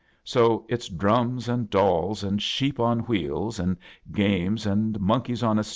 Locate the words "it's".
0.67-0.89